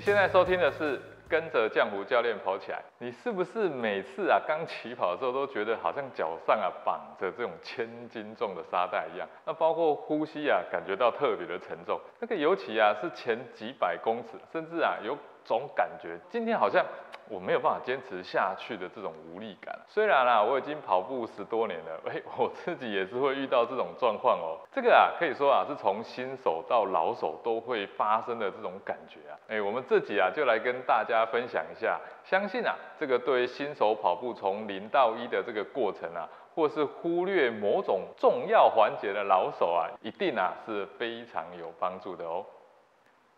[0.00, 0.98] 现在收听的是
[1.28, 2.82] 跟着江湖教练跑起来。
[2.98, 9.28] 你是不是每次啊刚起跑的时候都觉得好像脚上啊绑着这种千斤重的沙袋一样？
[9.44, 12.00] 那包括呼吸啊感觉到特别的沉重。
[12.18, 16.84] 那个尤其啊是前几百公尺，甚至啊有种感觉今天好像。
[17.32, 19.78] 我没有办法坚持下去的这种无力感。
[19.86, 24.58] 虽然啦，我已经跑步十多年了， 哎，我自己也是会遇到这种状况哦。
[24.72, 29.38] 这个啊，可以说啊，是从新手到老手都会发生的这种感觉啊。
[29.46, 32.00] 哎，我们自己啊，就来跟大家分享一下。
[32.24, 42.44] 相信啊，这个对新手跑步从零到一的这个过程啊，或是忽略某种重要环节的老手啊，一定啊是非常有帮助的哦。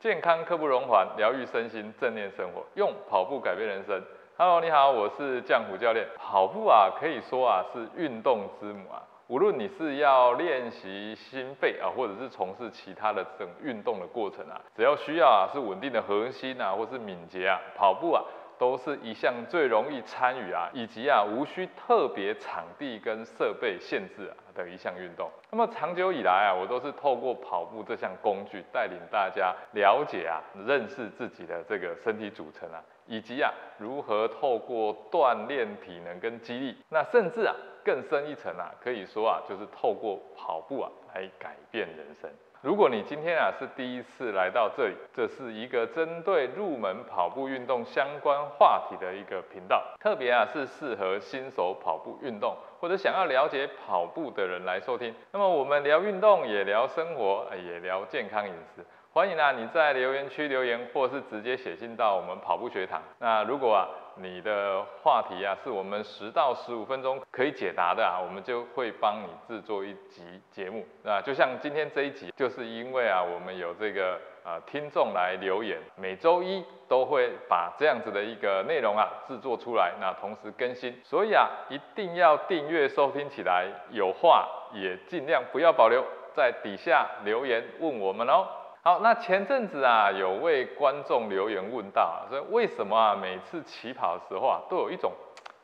[0.02, 4.02] 健康刻不容缓，疗愈身心，正念生活，用跑步改变人生。
[4.37, 6.05] Hello，你好，我是江湖教练。
[6.19, 9.01] 跑步啊，可以说啊是运动之母啊。
[9.28, 18.25] 无论你是要练习心肺啊，或者是从事其他的这种运动的过程啊，只要需要啊是稳定的核心啊，或是敏捷啊，跑步啊。
[18.63, 25.29] 都是一项最容易参与啊，以及啊无需特别场地跟设备限制啊的一项运动。
[25.51, 37.53] 那么长久以来啊，我都是透过跑步这项工具，带领大家了解啊、认识自己的这个身体组成啊，以及啊如何透过锻炼体能跟肌力，那甚至啊
[37.85, 42.31] 更深一层啊，可以说啊就是透过跑步啊来改变人生。
[42.63, 55.13] 如果你今天啊是第一次来到这里，这是一个针对入门跑步运动相关话题的一个频道，特别啊是适合新手跑步运动或者想要了解跑步的人来收听。
[55.33, 58.87] 那么我们聊运动，也聊生活，也聊健康饮食。
[59.15, 63.03] 欢迎啊你在留言区留言，或是直接写信到我们跑步学堂。
[63.19, 70.83] 那如果啊你的话题啊，是我们十到十五分钟可以解答的啊，我们就会帮你制作一集节目。
[71.03, 86.03] 那就像今天这一集，就是因为啊，我们有这个呃听众来留言，每周一都会把这样子的一个内容啊制作出来，那同时更新，所以啊，一定要订阅收听起来，有话也尽量不要保留
[86.34, 88.47] 在底下留言问我们哦。
[88.84, 95.12] 好，那前阵子啊，有位观众留言问到啊，说为什么啊，每次起跑的时候啊，都有一种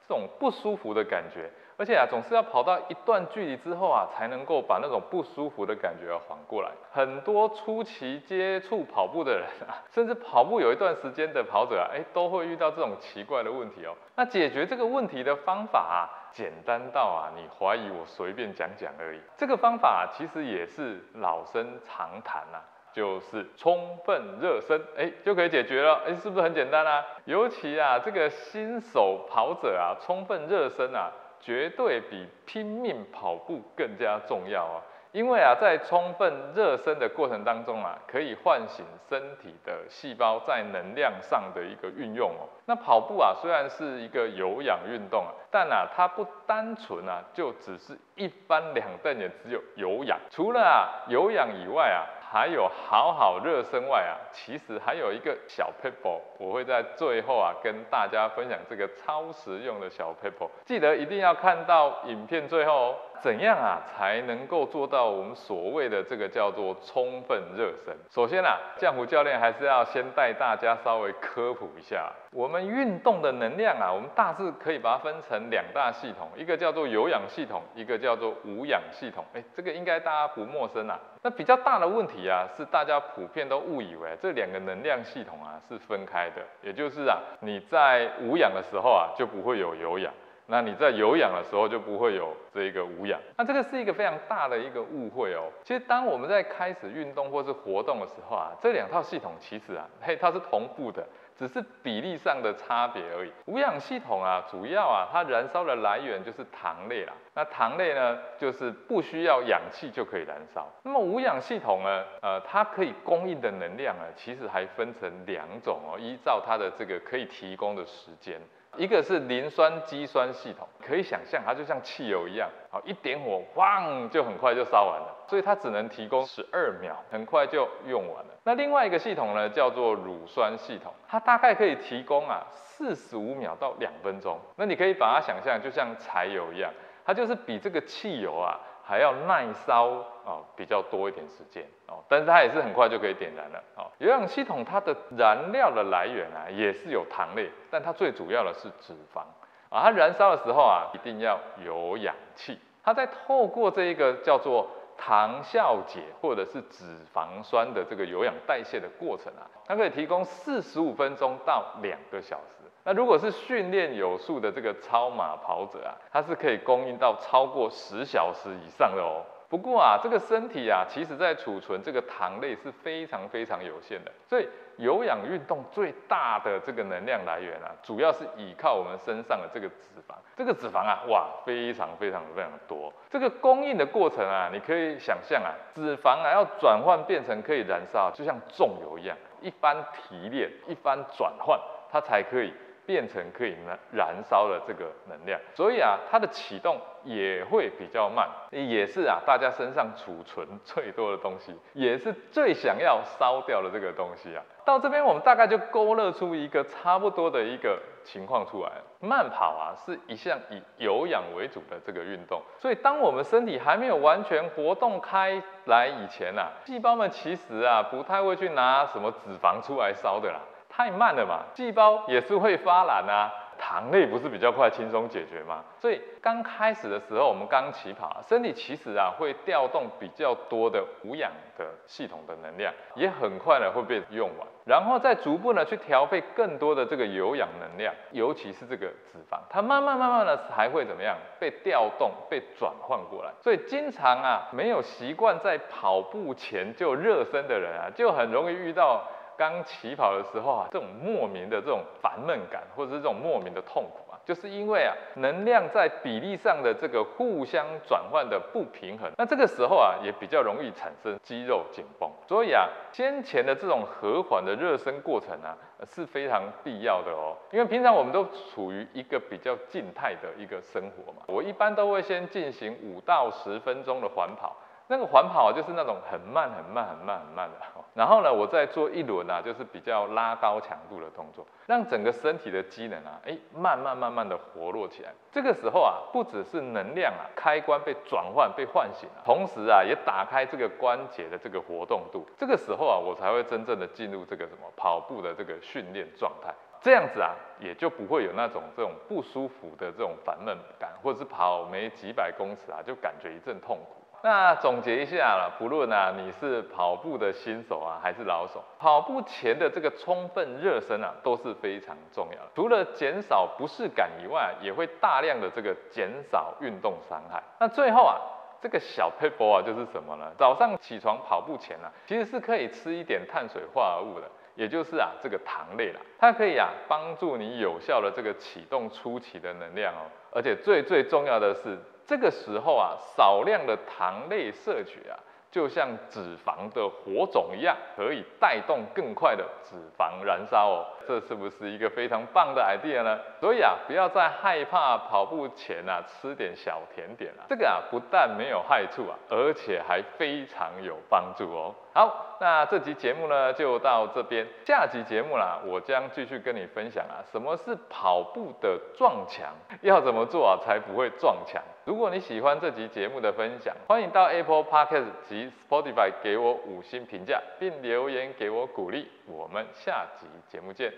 [0.07, 6.71] 这种不舒服的感觉，而且啊，总是要跑到一段距离之后啊，才能够把那种不舒服的感觉缓过来。
[6.93, 13.97] 很多初期接触跑步的人啊，甚至跑步有一段时间的跑者啊，哎，都会遇到这种奇怪的问题哦。
[14.15, 19.21] 那解决这个问题的方法啊，简单到啊，你怀疑我随便讲讲而已。
[19.37, 22.61] 这个方法其实也是老生常谈呐。
[22.93, 27.05] 就是充分热身，哎，就可以解决了，哎，是不是很简单啊？
[27.27, 34.83] 尤其啊，这个新手跑者啊，充分热身啊，绝对比拼命跑步更加重要啊。
[35.13, 42.45] 因为啊，在充分热身的过程当中啊，可以唤醒身体的细胞在能量上的一个运用哦。
[42.67, 50.19] 那跑步啊，虽然是一个有氧运动啊，但啊，它不单纯啊，就只是一翻两瞪眼，只有有氧。
[50.31, 52.18] 除了啊有氧以外啊。
[52.31, 62.97] 还有好好热身外啊，其实还有一个小 paper，我会在最后啊跟大家分享这个超实用的小 paper，记得一定要看到影片最后哦。
[63.21, 67.95] 怎样啊才能够做到我们所谓的这个叫做充分热身？
[68.11, 79.25] 首先啊，江湖教练还是要先带大家稍微科普一下，我们运动的能量啊，我们大致可以把它分成两大系统，一个叫做有氧系统，一个叫做无氧系统。
[79.35, 80.99] 哎，这个应该大家不陌生啊。
[81.23, 90.13] 那比较大的问题啊，是大家普遍都误以为这两个能量系统啊是分开的，也就是啊，你在无氧的时候啊就不会有有氧。
[90.51, 95.45] 那你在有氧的时候就不会有这一个无氧，那这个是一个非常大的一个误会哦。
[95.63, 101.07] 其实当我们在开始运动或是活动的时候啊，这两套系统其实啊，嘿，它是同步的，
[101.37, 103.31] 只是比例上的差别而已。
[103.45, 107.13] 无氧系统啊，主要啊，它燃烧的来源就是糖类啦。
[107.35, 110.67] 那糖类呢，就是不需要氧气就可以燃烧。
[110.83, 118.41] 那么无氧系统呢，呃，它可以供应的能量啊，其实还分成两种哦，依照它的这个可以提供的时间。
[118.77, 128.31] 一个是磷酸肌酸系统，可以想象它就像汽油一样，好一点火，咣就很快就烧完了，所以它只能提供十二秒，很快就用完了。
[128.45, 134.39] 那另外一个系统呢，叫做乳酸系统，它大概可以提供啊四十五秒到两分钟。
[134.57, 136.73] 那你可以把它想象就像柴油一样，
[137.05, 138.61] 它就是比这个汽油啊。
[138.89, 139.89] 还要耐烧
[140.25, 143.85] 啊，比较多一点时间哦，但是它也是很快就可以点燃了哦。
[143.99, 149.21] 有氧系统它的燃料的来源啊，也是有糖类，但它最主要的是脂肪
[149.69, 149.83] 啊。
[149.83, 152.59] 它燃烧的时候啊，一定要有氧气。
[152.83, 162.58] 它在透过这一个叫做糖酵解或者是脂肪酸的这个有氧代谢的过程啊，它可以提供四十五分钟到两个小时。
[162.89, 169.21] 那如果是训练有素的这个超马跑者啊，它是可以供应到超过十小时以上的哦。
[169.47, 174.49] 不过啊，这个身体啊，其实在储存这个糖类是非常非常有限的，所以
[174.79, 180.15] 有氧运动最大的这个能量来源啊，主要是依靠我们身上的这个脂肪。
[180.35, 182.91] 这个脂肪啊，哇，非常非常非常多。
[183.11, 191.61] 这个供应的过程啊，你可以想象啊，脂肪啊要转换变成可以燃烧，就像重油一样，一番提炼，一番转换，
[191.93, 192.51] 它才可以。
[192.89, 204.43] 变成可以燃燃烧的这个能量，所以啊，它的启动也会比较慢，也是啊，大家身上储存最多的东西，也是最想要烧掉的这个东西啊。
[204.65, 208.73] 到这边我们大概就勾勒出一个差不多的一个情况出来。
[209.01, 220.41] 慢跑啊，是一项以有氧为主的这个运动，所以当我们身体还没有完全活动开来以前啊，细胞们其实啊，不太会去拿什么脂肪出来烧的啦。
[220.79, 223.29] 太慢了嘛，细胞也是会发懒啊，
[223.59, 225.65] 糖类不是比较快轻松解决吗？
[225.77, 243.33] 所以刚开始的时候，我们刚起跑，身体其实啊会调动比较多的无氧的系统的能量，也很快的会被用完，然后再逐步呢去调配更多的这个有氧能量，尤其是这个脂肪，它慢慢慢慢的才会怎么样被调动、被转换过来。
[243.41, 249.03] 所以经常啊没有习惯在跑步前就热身的人啊，就很容易遇到。
[249.39, 259.09] 刚起跑的时候啊，这种莫名的这种烦闷感，或者是这种莫名的痛苦啊，就是因为啊，能量在比例上的这个互相转换的不平衡。
[259.17, 262.11] 那这个时候啊，也比较容易产生肌肉紧绷。
[262.27, 265.57] 所以啊，先前的这种和缓的热身过程啊，
[265.87, 267.37] 是非常必要的哦。
[267.53, 274.57] 因为平常我们都处于一个比较静态的一个生活嘛，我一般都会先进行五到十分钟的缓跑。
[274.91, 277.57] 那个缓跑就是那种很慢、很慢、很慢、很慢的，
[277.95, 285.13] 然后呢，我再做一轮啊，就是比较拉高强度的动作，让整个身体的机能啊，哎，慢慢慢慢的活络起来。
[285.33, 292.25] 这个时候啊，不只是能量啊开关被转换、被唤醒了，同时啊，也打开这个关节的这个活动度。
[292.37, 296.55] 这个时候啊，我才会真正的进入这个什么跑步的这个训练状态。
[296.81, 303.97] 这样子啊，也就不会有那种这种不舒服的这种烦闷感，或者是跑没几百公尺啊，就感觉一阵痛苦。
[304.21, 312.51] 那总结一下了，不论啊你是跑步的新手啊还是老手，跑步前的这个充分热身啊都是非常重要的。
[312.57, 317.41] 除了减少不适感以外，也会大量的这个减少运动伤害。
[317.61, 318.17] 那最后啊，
[318.61, 320.33] 这个小 paper 啊就是什么呢？
[320.37, 330.11] 早上起床跑步前啊，其实是可以吃一点碳水化合物的，也就是啊这个糖类啦，它可以啊帮助你有效的这个启动初期的能量哦。
[330.33, 331.79] 而且最最重要的是。
[332.09, 335.13] 这个时候啊，少量的糖类摄取啊，
[335.51, 340.87] 就像脂肪的火种一样，可以带动更快的脂肪燃烧哦。
[341.07, 343.19] 这是不是一个非常棒的 idea 呢？
[343.39, 347.45] 所以啊，不要再害怕跑步前啊吃点小甜点了。
[347.47, 351.75] 这个啊，不但没有害处啊，而且还非常有帮助哦。
[351.99, 354.47] 好，那这集节目呢就到这边。
[354.65, 361.61] 下集节目啦，我将继续跟你分享啊，什么是跑步的撞墙，要怎么做啊才不会撞墙。
[361.85, 369.11] 如果你喜欢这集节目的分享，欢迎到 Apple Podcast 及 Spotify 给我五星评价，并留言给我鼓励。
[369.27, 370.93] 我们下集节目见。